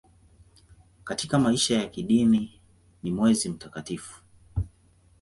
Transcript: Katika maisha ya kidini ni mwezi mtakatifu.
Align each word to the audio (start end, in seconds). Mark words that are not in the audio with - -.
Katika 1.03 1.39
maisha 1.39 1.75
ya 1.79 1.87
kidini 1.87 2.59
ni 3.03 3.11
mwezi 3.11 3.49
mtakatifu. 3.49 4.21